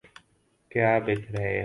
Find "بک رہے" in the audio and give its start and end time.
1.05-1.47